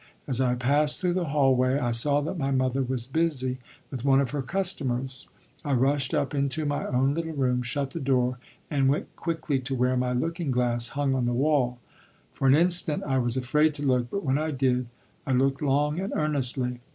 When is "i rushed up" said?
5.63-6.33